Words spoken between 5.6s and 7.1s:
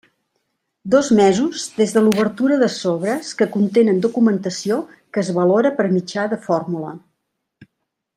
per mitjà de fórmula.